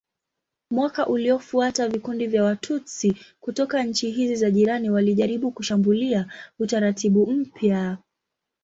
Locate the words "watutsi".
2.43-3.17